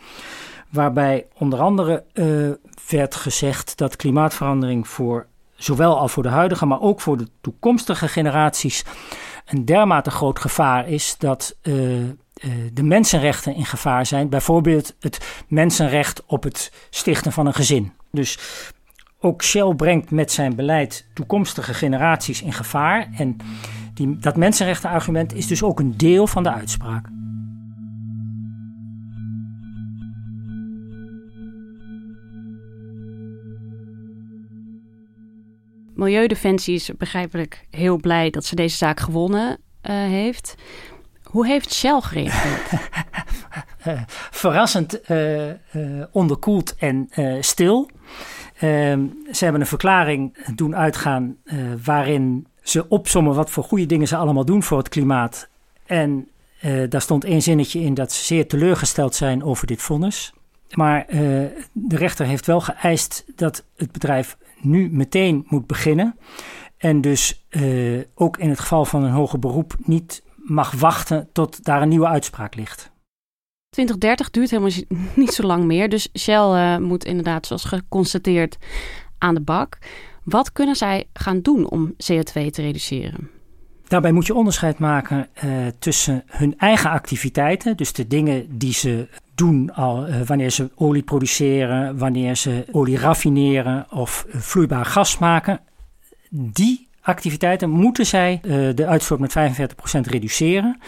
Waarbij 0.69 1.27
onder 1.37 1.59
andere 1.59 2.03
uh, 2.13 2.49
werd 2.89 3.15
gezegd 3.15 3.77
dat 3.77 3.95
klimaatverandering 3.95 4.87
voor 4.87 5.27
zowel 5.55 5.97
al 5.97 6.07
voor 6.07 6.23
de 6.23 6.29
huidige, 6.29 6.65
maar 6.65 6.81
ook 6.81 7.01
voor 7.01 7.17
de 7.17 7.27
toekomstige 7.41 8.07
generaties 8.07 8.85
een 9.45 9.65
dermate 9.65 10.11
groot 10.11 10.39
gevaar 10.39 10.87
is 10.87 11.15
dat 11.17 11.57
uh, 11.63 12.09
de 12.73 12.83
mensenrechten 12.83 13.55
in 13.55 13.65
gevaar 13.65 14.05
zijn. 14.05 14.29
Bijvoorbeeld 14.29 14.95
het 14.99 15.43
mensenrecht 15.47 16.23
op 16.25 16.43
het 16.43 16.71
stichten 16.89 17.31
van 17.31 17.45
een 17.45 17.53
gezin. 17.53 17.93
Dus 18.11 18.39
ook 19.21 19.43
Shell 19.43 19.73
brengt 19.75 20.11
met 20.11 20.31
zijn 20.31 20.55
beleid 20.55 21.07
toekomstige 21.13 21.73
generaties 21.73 22.41
in 22.41 22.53
gevaar. 22.53 23.09
En 23.17 23.37
die, 23.93 24.17
dat 24.17 24.35
mensenrechtenargument 24.35 25.33
is 25.33 25.47
dus 25.47 25.63
ook 25.63 25.79
een 25.79 25.97
deel 25.97 26.27
van 26.27 26.43
de 26.43 26.51
uitspraak. 26.51 27.07
Milieudefensie 35.95 36.75
is 36.75 36.91
begrijpelijk 36.97 37.65
heel 37.69 37.97
blij 37.97 38.29
dat 38.29 38.45
ze 38.45 38.55
deze 38.55 38.77
zaak 38.77 38.99
gewonnen 38.99 39.49
uh, 39.49 39.95
heeft. 39.95 40.55
Hoe 41.23 41.47
heeft 41.47 41.73
Shell 41.73 42.01
gereageerd? 42.01 42.81
uh, 43.87 44.01
verrassend 44.41 45.09
uh, 45.11 45.51
onderkoeld 46.11 46.75
en 46.75 47.09
stil. 47.39 47.89
Ehm, 48.61 49.05
ze 49.31 49.43
hebben 49.43 49.61
een 49.61 49.67
verklaring 49.67 50.37
doen 50.55 50.75
uitgaan 50.75 51.37
waarin 51.83 52.47
ze 52.61 52.89
opsommen 52.89 53.35
wat 53.35 53.49
voor 53.49 53.63
goede 53.63 53.85
dingen 53.85 54.07
ze 54.07 54.15
allemaal 54.15 54.45
doen 54.45 54.63
voor 54.63 54.77
het 54.77 54.89
klimaat. 54.89 55.49
En 55.85 56.27
daar 56.89 57.01
stond 57.01 57.23
één 57.23 57.41
zinnetje 57.41 57.79
in 57.79 57.93
dat 57.93 58.11
ze 58.11 58.23
zeer 58.23 58.47
teleurgesteld 58.47 59.15
zijn 59.15 59.43
over 59.43 59.67
dit 59.67 59.81
vonnis. 59.81 60.33
Maar 60.73 61.05
de 61.71 61.95
rechter 61.95 62.25
heeft 62.25 62.45
wel 62.45 62.61
geëist 62.61 63.25
dat 63.35 63.65
het 63.75 63.91
bedrijf 63.91 64.37
nu 64.59 64.89
meteen 64.91 65.45
moet 65.47 65.67
beginnen. 65.67 66.15
En 66.77 67.01
dus 67.01 67.45
ook 68.15 68.37
in 68.37 68.49
het 68.49 68.59
geval 68.59 68.85
van 68.85 69.03
een 69.03 69.11
hoger 69.11 69.39
beroep 69.39 69.75
niet 69.77 70.23
mag 70.35 70.71
wachten 70.71 71.29
tot 71.31 71.63
daar 71.63 71.81
een 71.81 71.89
nieuwe 71.89 72.07
uitspraak 72.07 72.55
ligt. 72.55 72.90
2030 73.71 74.31
duurt 74.31 74.49
helemaal 74.49 75.09
niet 75.23 75.33
zo 75.33 75.43
lang 75.43 75.63
meer. 75.63 75.89
Dus 75.89 76.09
Shell 76.19 76.51
uh, 76.53 76.77
moet 76.77 77.05
inderdaad, 77.05 77.47
zoals 77.47 77.63
geconstateerd, 77.63 78.57
aan 79.17 79.33
de 79.33 79.41
bak. 79.41 79.77
Wat 80.23 80.51
kunnen 80.51 80.75
zij 80.75 81.07
gaan 81.13 81.41
doen 81.41 81.69
om 81.69 81.91
CO2 81.91 82.31
te 82.31 82.61
reduceren? 82.61 83.29
Daarbij 83.87 84.11
moet 84.11 84.25
je 84.25 84.33
onderscheid 84.33 84.79
maken 84.79 85.27
uh, 85.43 85.51
tussen 85.79 86.23
hun 86.27 86.57
eigen 86.57 86.89
activiteiten, 86.89 87.77
dus 87.77 87.93
de 87.93 88.07
dingen 88.07 88.57
die 88.57 88.73
ze 88.73 89.07
doen 89.35 89.73
al 89.73 90.07
uh, 90.07 90.21
wanneer 90.21 90.49
ze 90.49 90.69
olie 90.75 91.03
produceren, 91.03 91.97
wanneer 91.97 92.35
ze 92.35 92.65
olie 92.71 92.97
raffineren 92.97 93.85
of 93.91 94.25
vloeibaar 94.29 94.85
gas 94.85 95.17
maken. 95.17 95.59
Die 96.29 96.87
activiteiten 97.01 97.69
moeten 97.69 98.05
zij 98.05 98.39
de 98.75 98.85
uitstoot 98.87 99.19
met 99.19 99.35
45% 99.37 99.99
reduceren. 100.01 100.79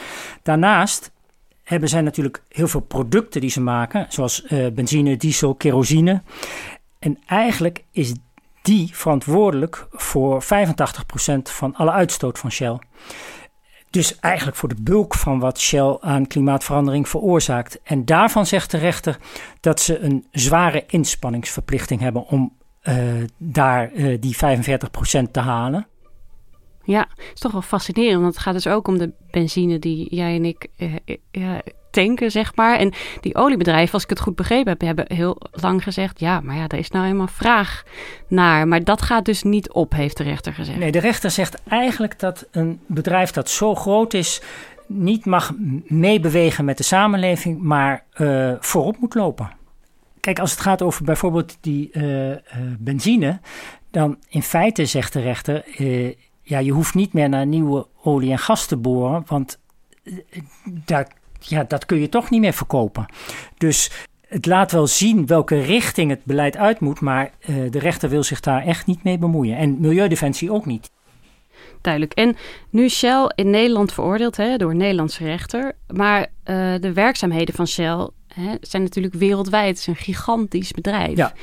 Daarnaast 0.42 1.12
hebben 1.64 1.90
zij 1.90 2.02
natuurlijk 2.02 2.44
heel 2.50 2.68
veel 2.68 2.80
producten 2.80 3.42
die 3.42 3.50
ze 3.50 3.62
maken, 3.62 4.06
zoals 4.10 4.46
benzine, 4.74 5.18
diesel, 5.18 5.56
kerosine. 5.56 6.22
En 7.00 7.20
eigenlijk 7.26 7.84
is 7.92 8.14
die 8.62 8.90
verantwoordelijk 8.94 9.88
voor 9.92 10.44
85% 10.44 10.48
van 11.44 11.76
alle 11.76 11.92
uitstoot 11.92 12.40
van 12.40 12.52
Shell. 12.52 12.80
Dus 13.90 14.20
eigenlijk 14.20 14.58
voor 14.58 14.70
de 14.70 14.82
bulk 14.82 15.16
van 15.16 15.40
wat 15.40 15.60
Shell 15.60 15.98
aan 16.00 16.28
klimaatverandering 16.28 17.10
veroorzaakt. 17.10 17.82
En 17.84 18.06
daarvan 18.06 18.46
zegt 18.46 18.72
de 18.72 18.78
rechter 18.78 19.18
dat 19.60 19.80
ze 19.80 20.00
een 20.00 20.28
zware 20.32 20.84
inspanningsverplichting 20.88 22.02
hebben 22.02 22.28
om 22.28 22.54
uh, 22.84 22.96
daar 23.38 23.92
uh, 23.94 24.18
die 24.20 24.36
45% 24.36 24.40
te 25.32 25.40
halen. 25.40 25.88
Ja, 26.84 27.08
is 27.34 27.40
toch 27.40 27.52
wel 27.52 27.62
fascinerend. 27.62 28.22
Want 28.22 28.34
het 28.34 28.44
gaat 28.44 28.54
dus 28.54 28.68
ook 28.68 28.88
om 28.88 28.98
de 28.98 29.12
benzine 29.32 29.80
die 29.80 30.16
jij 30.16 30.36
en 30.36 30.46
ik 30.46 30.68
uh, 31.32 31.58
tanken, 31.92 32.32
zeg 32.32 32.56
maar. 32.56 32.78
En 32.78 32.94
die 33.22 33.36
oliebedrijven, 33.36 33.94
als 33.94 34.04
ik 34.04 34.10
het 34.10 34.20
goed 34.20 34.36
begrepen 34.36 34.72
heb, 34.72 34.82
hebben 34.82 35.06
heel 35.08 35.38
lang 35.52 35.84
gezegd: 35.84 36.20
ja, 36.20 36.40
maar 36.40 36.56
ja, 36.56 36.68
er 36.68 36.78
is 36.78 36.90
nou 36.90 37.06
helemaal 37.06 37.28
vraag 37.28 37.84
naar. 38.28 38.68
Maar 38.68 38.84
dat 38.84 39.02
gaat 39.02 39.26
dus 39.26 39.44
niet 39.44 39.72
op, 39.72 39.94
heeft 39.94 40.18
de 40.18 40.24
rechter 40.24 40.54
gezegd. 40.54 40.78
Nee, 40.78 40.92
de 40.92 41.00
rechter 41.00 41.32
zegt 41.32 41.64
eigenlijk 41.68 42.20
dat 42.20 42.48
een 42.52 42.80
bedrijf 42.88 43.32
dat 43.32 43.50
zo 43.50 43.76
groot 43.76 44.14
is. 44.14 44.42
niet 44.88 45.26
mag 45.26 45.52
meebewegen 45.88 46.66
met 46.66 46.78
de 46.78 46.84
samenleving, 46.84 47.62
maar 47.62 48.04
uh, 48.16 48.54
voorop 48.60 48.98
moet 49.00 49.16
lopen. 49.16 49.52
Kijk, 50.20 50.40
als 50.40 50.52
het 50.52 50.60
gaat 50.60 50.82
over 50.82 51.04
bijvoorbeeld 51.04 51.58
die 51.62 51.92
benzine, 52.80 53.40
dan 53.92 54.18
in 54.30 54.44
feite 54.44 54.86
zegt 54.86 55.14
de 55.14 55.22
rechter, 55.22 55.64
ja, 56.44 56.60
je 56.60 56.72
hoeft 56.72 56.94
niet 56.94 57.14
meer 57.14 57.30
naar 57.30 57.46
nieuwe 57.46 57.88
olie 58.04 58.32
en 58.32 58.40
gas 58.40 58.66
te 58.66 58.78
boren, 58.78 59.24
want 59.28 59.60
uh, 60.04 60.18
daar, 60.66 61.08
ja, 61.40 61.64
dat 61.64 61.86
kun 61.86 62.00
je 62.00 62.10
toch 62.10 62.30
niet 62.30 62.42
meer 62.42 62.54
verkopen. 62.54 63.06
Dus 63.58 63.92
het 64.28 64.46
laat 64.46 64.72
wel 64.72 64.88
zien 64.88 65.26
welke 65.26 65.62
richting 65.62 66.10
het 66.10 66.24
beleid 66.24 66.58
uit 66.58 66.80
moet, 66.80 67.00
maar 67.00 67.32
uh, 67.46 67.72
de 67.72 67.80
rechter 67.80 68.10
wil 68.10 68.24
zich 68.24 68.40
daar 68.40 68.64
echt 68.64 68.86
niet 68.86 69.04
mee 69.04 69.18
bemoeien. 69.18 69.58
En 69.58 69.80
Milieudefensie 69.80 70.52
ook 70.52 70.66
niet. 70.66 70.92
Duidelijk. 71.82 72.14
En 72.14 72.36
nu 72.70 72.90
Shell 72.90 73.32
in 73.36 73.50
Nederland 73.50 73.94
veroordeeld 73.94 74.38
hè, 74.38 74.58
door 74.58 74.72
een 74.72 74.78
Nederlandse 74.78 75.24
rechter. 75.24 75.76
Maar 75.88 76.20
uh, 76.20 76.26
de 76.80 76.94
werkzaamheden 76.94 77.56
van 77.56 77.68
Shell 77.68 78.10
hè, 78.28 78.56
zijn 78.62 78.84
natuurlijk 78.84 79.14
wereldwijd. 79.14 79.70
Het 79.70 79.78
is 79.78 79.88
een 79.88 79.96
gigantisch 79.96 80.72
bedrijf. 80.72 81.18
Ja. 81.18 81.34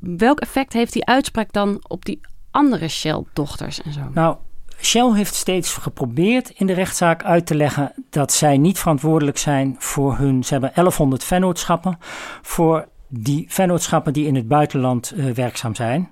Welk 0.00 0.40
effect 0.40 0.72
heeft 0.72 0.92
die 0.92 1.06
uitspraak 1.06 1.52
dan 1.52 1.84
op 1.88 2.04
die 2.04 2.20
andere 2.50 2.88
Shell-dochters 2.88 3.82
en 3.82 3.92
zo? 3.92 4.00
Nou, 4.14 4.36
Shell 4.80 5.12
heeft 5.12 5.34
steeds 5.34 5.72
geprobeerd 5.72 6.50
in 6.50 6.66
de 6.66 6.72
rechtszaak 6.72 7.24
uit 7.24 7.46
te 7.46 7.54
leggen 7.54 7.92
dat 8.10 8.32
zij 8.32 8.58
niet 8.58 8.78
verantwoordelijk 8.78 9.38
zijn 9.38 9.76
voor 9.78 10.16
hun. 10.16 10.44
Ze 10.44 10.52
hebben 10.52 10.70
1100 10.74 11.24
vennootschappen. 11.24 11.98
Voor 12.42 12.88
die 13.08 13.44
vennootschappen 13.48 14.12
die 14.12 14.26
in 14.26 14.34
het 14.34 14.48
buitenland 14.48 15.12
uh, 15.14 15.30
werkzaam 15.34 15.74
zijn. 15.74 16.10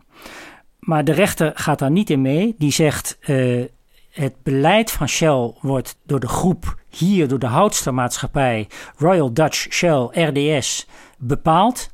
Maar 0.79 1.05
de 1.05 1.13
rechter 1.13 1.53
gaat 1.55 1.79
daar 1.79 1.91
niet 1.91 2.11
in 2.11 2.23
mee. 2.23 2.55
Die 2.59 2.73
zegt. 2.73 3.19
Uh, 3.27 3.65
het 4.09 4.43
beleid 4.43 4.91
van 4.91 5.09
Shell 5.09 5.53
wordt 5.61 5.99
door 6.07 6.21
de 6.21 6.29
groep 6.29 6.79
hier, 6.89 7.29
door 7.29 7.39
de 7.39 7.47
houdstermaatschappij 7.47 8.69
Royal 8.97 9.33
Dutch 9.33 9.73
Shell 9.73 10.09
RDS 10.13 10.87
bepaald. 11.19 11.91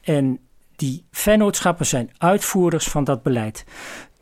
En 0.00 0.38
die 0.80 1.06
vennootschappen 1.10 1.86
zijn 1.86 2.10
uitvoerders 2.18 2.88
van 2.88 3.04
dat 3.04 3.22
beleid. 3.22 3.64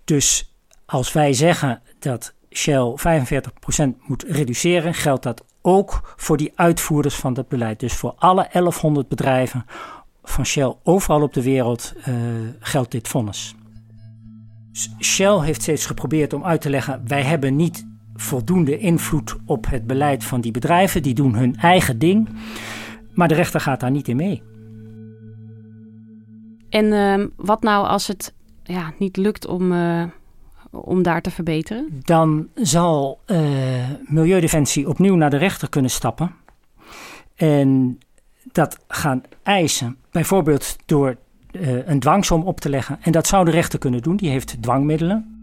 Dus 0.05 0.55
als 0.87 1.12
wij 1.12 1.33
zeggen 1.33 1.83
dat 1.99 2.35
Shell 2.50 2.97
45% 2.97 4.07
moet 4.07 4.23
reduceren, 4.23 4.95
geldt 4.95 5.23
dat 5.23 5.45
ook 5.62 6.15
voor 6.17 6.37
die 6.37 6.53
uitvoerders 6.55 7.15
van 7.15 7.35
dat 7.35 7.49
beleid. 7.49 7.81
Dus 7.81 7.95
voor 7.95 8.15
alle 8.17 8.49
1100 8.53 9.09
bedrijven 9.09 9.65
van 10.23 10.47
Shell 10.47 10.75
overal 10.83 11.23
op 11.23 11.33
de 11.33 11.43
wereld 11.43 11.93
uh, 12.09 12.15
geldt 12.61 12.91
dit 12.91 13.09
vonnis. 13.09 13.55
Shell 15.00 15.41
heeft 15.41 15.62
steeds 15.62 15.87
geprobeerd 15.87 16.33
om 16.33 16.45
uit 16.45 16.61
te 16.61 16.71
leggen: 16.71 17.03
wij 17.07 17.23
hebben 17.23 17.57
niet 17.57 17.87
voldoende 18.15 18.79
invloed 18.79 19.37
op 19.47 19.67
het 19.71 19.87
beleid 19.87 20.25
van 20.25 20.41
die 20.41 20.53
bedrijven, 20.53 21.03
die 21.03 21.15
doen 21.15 21.35
hun 21.35 21.57
eigen 21.57 21.99
ding. 21.99 22.29
Maar 23.15 23.29
de 23.29 23.35
rechter 23.35 23.61
gaat 23.61 23.81
daar 23.81 23.91
niet 23.91 24.09
in 24.09 24.17
mee. 24.17 24.43
En 26.69 26.85
uh, 26.85 27.27
wat 27.37 27.63
nou 27.63 27.87
als 27.87 28.07
het 28.07 28.35
ja, 28.63 28.93
niet 28.99 29.17
lukt 29.17 29.47
om, 29.47 29.73
uh, 29.73 30.05
om 30.71 31.03
daar 31.03 31.23
te 31.23 31.31
verbeteren? 31.31 31.89
Dan 32.01 32.49
zal 32.55 33.21
uh, 33.27 33.39
Milieudefensie 34.05 34.89
opnieuw 34.89 35.15
naar 35.15 35.31
de 35.31 35.37
rechter 35.37 35.69
kunnen 35.69 35.91
stappen. 35.91 36.35
En 37.35 37.99
dat 38.53 38.79
gaan 38.89 39.23
eisen. 39.43 39.97
Bijvoorbeeld 40.11 40.77
door 40.87 41.17
uh, 41.53 41.87
een 41.87 42.01
dwangsom 42.01 42.43
op 42.43 42.61
te 42.61 42.69
leggen. 42.69 42.99
En 43.01 43.13
dat 43.13 43.27
zou 43.27 43.45
de 43.45 43.51
rechter 43.51 43.79
kunnen 43.79 44.03
doen, 44.03 44.17
die 44.17 44.31
heeft 44.31 44.63
dwangmiddelen. 44.63 45.37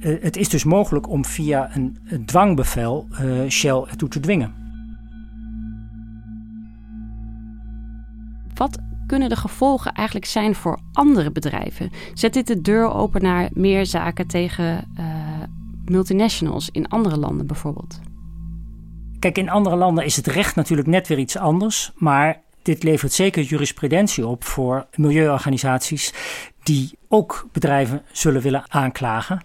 Uh, 0.00 0.22
het 0.22 0.36
is 0.36 0.48
dus 0.48 0.64
mogelijk 0.64 1.08
om 1.08 1.24
via 1.24 1.76
een, 1.76 1.98
een 2.04 2.24
dwangbevel 2.24 3.06
uh, 3.10 3.48
Shell 3.48 3.84
ertoe 3.88 4.08
te 4.08 4.20
dwingen. 4.20 4.54
Wat 8.54 8.78
kunnen 9.12 9.30
de 9.30 9.36
gevolgen 9.36 9.92
eigenlijk 9.92 10.26
zijn 10.26 10.54
voor 10.54 10.78
andere 10.92 11.30
bedrijven? 11.30 11.90
Zet 12.14 12.32
dit 12.32 12.46
de 12.46 12.60
deur 12.60 12.92
open 12.92 13.22
naar 13.22 13.48
meer 13.52 13.86
zaken 13.86 14.26
tegen 14.26 14.92
multinationals 15.84 16.68
in 16.70 16.88
andere 16.88 17.16
landen 17.16 17.46
bijvoorbeeld? 17.46 18.00
Kijk, 19.18 19.38
in 19.38 19.50
andere 19.50 19.76
landen 19.76 20.04
is 20.04 20.16
het 20.16 20.26
recht 20.26 20.54
natuurlijk 20.54 20.88
net 20.88 21.08
weer 21.08 21.18
iets 21.18 21.36
anders. 21.36 21.92
Maar 21.94 22.40
dit 22.62 22.82
levert 22.82 23.12
zeker 23.12 23.42
jurisprudentie 23.42 24.26
op 24.26 24.44
voor 24.44 24.86
milieuorganisaties 24.94 26.12
die 26.62 26.98
ook 27.08 27.46
bedrijven 27.52 28.02
zullen 28.12 28.42
willen 28.42 28.64
aanklagen. 28.68 29.42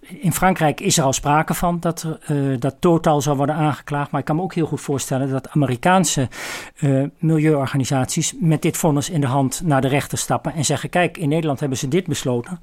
In 0.00 0.32
Frankrijk 0.32 0.80
is 0.80 0.98
er 0.98 1.04
al 1.04 1.12
sprake 1.12 1.54
van 1.54 1.80
dat, 1.80 2.06
uh, 2.30 2.56
dat 2.58 2.76
Total 2.78 3.20
zal 3.20 3.36
worden 3.36 3.54
aangeklaagd. 3.54 4.10
Maar 4.10 4.20
ik 4.20 4.26
kan 4.26 4.36
me 4.36 4.42
ook 4.42 4.54
heel 4.54 4.66
goed 4.66 4.80
voorstellen 4.80 5.30
dat 5.30 5.48
Amerikaanse 5.48 6.28
uh, 6.80 7.06
milieuorganisaties 7.18 8.34
met 8.40 8.62
dit 8.62 8.76
vonnis 8.76 9.10
in 9.10 9.20
de 9.20 9.26
hand 9.26 9.60
naar 9.64 9.80
de 9.80 9.88
rechter 9.88 10.18
stappen 10.18 10.54
en 10.54 10.64
zeggen: 10.64 10.88
Kijk, 10.88 11.16
in 11.16 11.28
Nederland 11.28 11.60
hebben 11.60 11.78
ze 11.78 11.88
dit 11.88 12.06
besloten. 12.06 12.60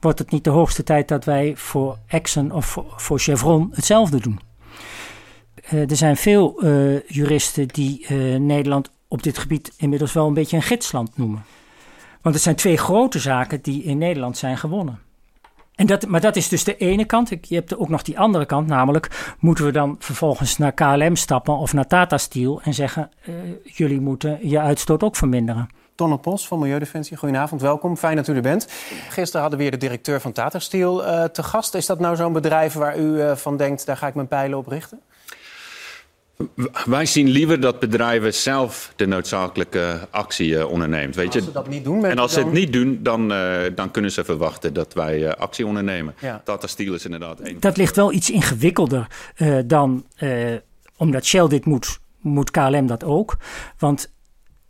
Wordt 0.00 0.18
het 0.18 0.30
niet 0.30 0.44
de 0.44 0.50
hoogste 0.50 0.82
tijd 0.82 1.08
dat 1.08 1.24
wij 1.24 1.52
voor 1.56 1.98
Exxon 2.06 2.52
of 2.52 2.78
voor, 2.96 3.18
Chevron 3.18 3.70
hetzelfde 3.74 4.20
doen? 4.20 4.40
Uh, 5.72 5.90
er 5.90 5.96
zijn 5.96 6.16
veel 6.16 6.64
juristen 7.06 7.68
die 7.68 8.12
Nederland 8.38 8.90
op 9.08 9.22
dit 9.22 9.38
gebied 9.38 9.72
inmiddels 9.76 10.12
wel 10.12 10.26
een 10.26 10.34
beetje 10.34 10.56
een 10.56 10.62
gidsland 10.62 11.16
noemen. 11.16 11.44
Want 12.22 12.34
het 12.34 12.44
zijn 12.44 12.56
twee 12.56 12.76
grote 12.76 13.18
zaken 13.18 13.62
die 13.62 13.82
in 13.82 13.98
Nederland 13.98 14.38
zijn 14.38 14.56
gewonnen. 14.56 14.98
En 15.74 15.86
dat, 15.86 16.06
maar 16.06 16.20
dat 16.20 16.36
is 16.36 16.48
dus 16.48 16.64
de 16.64 16.76
ene 16.76 17.04
kant. 17.04 17.28
Je 17.40 17.54
hebt 17.54 17.76
ook 17.76 17.88
nog 17.88 18.02
die 18.02 18.18
andere 18.18 18.46
kant, 18.46 18.66
namelijk 18.66 19.34
moeten 19.38 19.64
we 19.64 19.72
dan 19.72 19.96
vervolgens 19.98 20.58
naar 20.58 20.72
KLM 20.72 21.16
stappen 21.16 21.56
of 21.56 21.72
naar 21.72 21.86
Tata 21.86 22.18
Steel 22.18 22.60
en 22.62 22.74
zeggen: 22.74 23.10
uh, 23.28 23.34
jullie 23.64 24.00
moeten 24.00 24.48
je 24.48 24.60
uitstoot 24.60 25.02
ook 25.02 25.16
verminderen. 25.16 25.68
Tonne 25.94 26.18
Pos 26.18 26.46
van 26.46 26.58
Milieudefensie, 26.58 27.16
goedenavond, 27.16 27.60
welkom. 27.60 27.96
Fijn 27.96 28.16
dat 28.16 28.28
u 28.28 28.34
er 28.34 28.42
bent. 28.42 28.66
Gisteren 29.08 29.40
hadden 29.40 29.58
we 29.58 29.64
weer 29.64 29.72
de 29.72 29.86
directeur 29.86 30.20
van 30.20 30.32
Tata 30.32 30.58
Steel 30.58 31.06
uh, 31.06 31.24
te 31.24 31.42
gast. 31.42 31.74
Is 31.74 31.86
dat 31.86 31.98
nou 31.98 32.16
zo'n 32.16 32.32
bedrijf 32.32 32.72
waar 32.72 32.98
u 32.98 33.02
uh, 33.02 33.36
van 33.36 33.56
denkt, 33.56 33.86
daar 33.86 33.96
ga 33.96 34.06
ik 34.06 34.14
mijn 34.14 34.28
pijlen 34.28 34.58
op 34.58 34.66
richten? 34.66 35.00
Wij 36.84 37.06
zien 37.06 37.28
liever 37.28 37.60
dat 37.60 37.78
bedrijven 37.78 38.34
zelf 38.34 38.92
de 38.96 39.06
noodzakelijke 39.06 40.08
actie 40.10 40.50
uh, 40.50 40.70
onderneemt. 40.70 41.14
Weet 41.14 41.26
als 41.26 41.34
je? 41.34 41.40
ze 41.40 41.52
dat 41.52 41.68
niet 41.68 41.84
doen... 41.84 42.04
En 42.04 42.18
als 42.18 42.32
ze 42.32 42.38
het 42.38 42.52
niet 42.52 42.72
doen, 42.72 42.98
dan, 43.02 43.32
uh, 43.32 43.58
dan 43.74 43.90
kunnen 43.90 44.12
ze 44.12 44.24
verwachten 44.24 44.72
dat 44.72 44.94
wij 44.94 45.18
uh, 45.18 45.32
actie 45.32 45.66
ondernemen. 45.66 46.14
Ja. 46.20 46.42
Tata 46.44 46.66
Steel 46.66 46.94
is 46.94 47.04
inderdaad 47.04 47.40
één. 47.40 47.60
Dat 47.60 47.76
ligt 47.76 47.96
wel 47.96 48.12
iets 48.12 48.30
ingewikkelder 48.30 49.06
dan... 49.66 50.04
omdat 50.96 51.24
Shell 51.24 51.48
dit 51.48 51.64
moet, 51.64 51.98
moet 52.20 52.50
KLM 52.50 52.86
dat 52.86 53.04
ook. 53.04 53.36
Want 53.78 54.12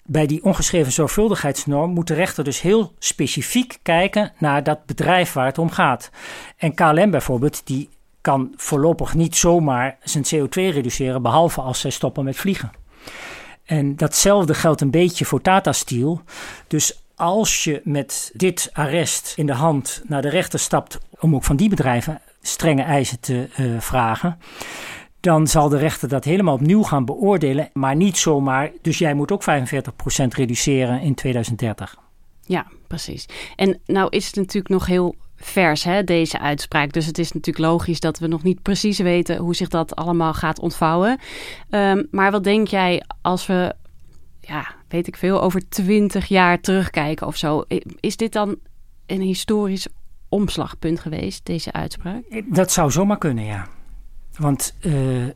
bij 0.05 0.27
die 0.27 0.45
ongeschreven 0.45 0.93
zorgvuldigheidsnorm 0.93 1.91
moet 1.91 2.07
de 2.07 2.15
rechter 2.15 2.45
dus 2.45 2.61
heel 2.61 2.93
specifiek 2.99 3.79
kijken 3.83 4.33
naar 4.39 4.63
dat 4.63 4.87
bedrijf 4.87 5.33
waar 5.33 5.47
het 5.47 5.59
om 5.59 5.71
gaat. 5.71 6.11
En 6.57 6.75
KLM 6.75 7.11
bijvoorbeeld, 7.11 7.67
die 7.67 7.89
kan 8.21 8.53
voorlopig 8.57 9.15
niet 9.15 9.37
zomaar 9.37 9.99
zijn 10.03 10.25
CO2 10.25 10.49
reduceren, 10.51 11.23
behalve 11.23 11.61
als 11.61 11.81
zij 11.81 11.91
stoppen 11.91 12.25
met 12.25 12.37
vliegen. 12.37 12.71
En 13.65 13.97
datzelfde 13.97 14.55
geldt 14.55 14.81
een 14.81 14.91
beetje 14.91 15.25
voor 15.25 15.41
Tata 15.41 15.73
Steel. 15.73 16.23
Dus 16.67 17.03
als 17.15 17.65
je 17.65 17.81
met 17.85 18.31
dit 18.35 18.71
arrest 18.73 19.33
in 19.37 19.47
de 19.47 19.53
hand 19.53 20.03
naar 20.07 20.23
de 20.23 20.29
rechter 20.29 20.59
stapt 20.59 20.99
om 21.19 21.35
ook 21.35 21.45
van 21.45 21.57
die 21.57 21.69
bedrijven 21.69 22.21
strenge 22.41 22.83
eisen 22.83 23.21
te 23.21 23.49
uh, 23.59 23.81
vragen, 23.81 24.39
dan 25.21 25.47
zal 25.47 25.69
de 25.69 25.79
rechter 25.79 26.09
dat 26.09 26.25
helemaal 26.25 26.55
opnieuw 26.55 26.83
gaan 26.83 27.05
beoordelen, 27.05 27.71
maar 27.73 27.97
niet 27.97 28.19
zomaar. 28.19 28.71
Dus 28.83 28.99
jij 28.99 29.15
moet 29.15 29.33
ook 29.33 29.43
45% 29.43 29.47
reduceren 30.29 31.01
in 31.01 31.15
2030. 31.15 31.97
Ja, 32.47 32.67
precies. 32.87 33.29
En 33.57 33.81
nou 33.87 34.09
is 34.11 34.27
het 34.27 34.37
natuurlijk 34.37 34.69
nog 34.75 34.87
heel 34.87 35.15
vers, 35.41 35.85
hè, 35.85 36.05
deze 36.05 36.39
uitspraak. 36.39 36.93
Dus 36.93 37.07
het 37.07 37.19
is 37.19 37.33
natuurlijk 37.33 37.67
logisch 37.67 38.01
dat 38.01 38.19
we 38.19 38.27
nog 38.27 38.43
niet 38.43 38.63
precies 38.63 38.99
weten 38.99 39.37
hoe 39.37 39.55
zich 39.55 39.69
dat 39.69 39.97
allemaal 39.97 40.35
gaat 40.35 40.59
ontvouwen. 40.59 41.19
Um, 41.71 42.09
maar 42.11 42.31
wat 42.31 42.45
denk 42.45 42.69
jij 42.69 43.03
als 43.21 43.47
we, 43.47 43.75
ja, 44.41 44.75
weet 44.89 45.07
ik 45.07 45.17
veel, 45.17 45.43
over 45.43 45.69
twintig 45.69 46.27
jaar 46.27 46.61
terugkijken 46.61 47.27
of 47.27 47.37
zo? 47.37 47.65
Is 48.01 48.17
dit 48.17 48.33
dan 48.33 48.57
een 49.07 49.21
historisch 49.21 49.87
omslagpunt 50.29 51.01
geweest, 51.01 51.47
deze 51.47 51.73
uitspraak? 51.73 52.23
Dat 52.47 52.73
zou 52.73 52.91
zomaar 52.91 53.19
kunnen, 53.19 53.45
ja. 53.45 53.69
Want 54.39 54.75
uh, 54.81 55.27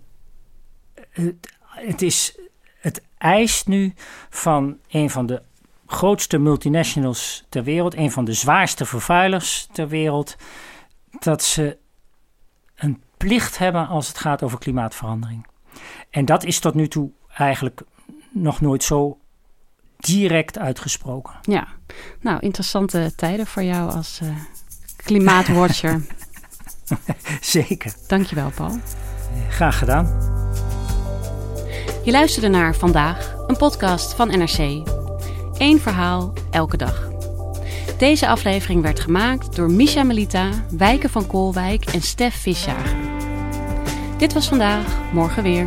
het, 1.11 1.35
het, 1.61 2.03
is, 2.03 2.39
het 2.81 3.03
eist 3.19 3.67
nu 3.67 3.93
van 4.31 4.77
een 4.89 5.11
van 5.11 5.27
de 5.27 5.43
grootste 5.87 6.39
multinationals 6.39 7.45
ter 7.49 7.65
wereld, 7.65 7.97
een 7.97 8.13
van 8.13 8.25
de 8.25 8.33
zwaarste 8.33 8.85
vervuilers 8.85 9.69
ter 9.73 9.89
wereld, 9.89 10.37
dat 11.19 11.43
ze 11.43 11.79
een 12.75 13.03
plicht 13.17 13.59
hebben 13.59 13.87
als 13.89 14.09
het 14.09 14.19
gaat 14.19 14.43
over 14.43 14.59
klimaatverandering. 14.59 15.47
En 16.11 16.25
dat 16.25 16.45
is 16.45 16.59
tot 16.59 16.75
nu 16.75 16.89
toe 16.89 17.11
eigenlijk 17.37 17.83
nog 18.31 18.61
nooit 18.61 18.83
zo 18.83 19.19
direct 19.97 20.59
uitgesproken. 20.59 21.35
Ja, 21.43 21.67
nou 22.21 22.41
interessante 22.41 23.13
tijden 23.17 23.47
voor 23.47 23.63
jou 23.63 23.93
als 23.93 24.21
uh, 24.23 24.37
klimaatwatcher. 24.97 26.07
Zeker. 27.41 27.95
Dankjewel, 28.07 28.51
Paul. 28.51 28.79
Graag 29.49 29.79
gedaan. 29.79 30.33
Je 32.05 32.11
luisterde 32.11 32.49
naar 32.49 32.75
Vandaag, 32.75 33.35
een 33.47 33.57
podcast 33.57 34.15
van 34.15 34.29
NRC. 34.29 35.03
Eén 35.59 35.81
verhaal 35.81 36.33
elke 36.51 36.77
dag. 36.77 37.09
Deze 37.99 38.29
aflevering 38.29 38.83
werd 38.83 39.01
gemaakt 39.01 39.57
door 39.57 39.71
Misha 39.71 40.03
Melita, 40.03 40.51
Wijken 40.71 41.11
van 41.11 41.27
Koolwijk 41.27 41.85
en 41.85 42.03
Stef 42.03 42.35
Visjager. 42.35 42.97
Dit 44.17 44.33
was 44.33 44.49
vandaag, 44.49 44.87
morgen 45.13 45.43
weer. 45.43 45.67